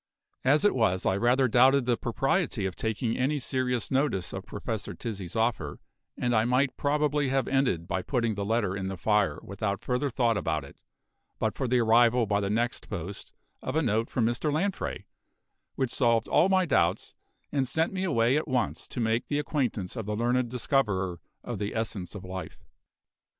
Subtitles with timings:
[0.43, 4.95] As it was, I rather doubted the propriety of taking any serious notice of Professor
[4.95, 5.79] Tizzi's offer;
[6.17, 10.09] and I might probably have ended by putting the letter in the fire without further
[10.09, 10.81] thought about it,
[11.37, 14.51] but for the arrival by the next post of a note from Mr.
[14.51, 15.05] Lanfray,
[15.75, 17.13] which solved all my doubts,
[17.51, 21.59] and sent me away at once to make the acquaintance of the learned discoverer of
[21.59, 22.65] the Essence of Life.